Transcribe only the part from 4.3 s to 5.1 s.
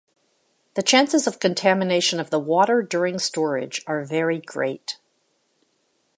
great.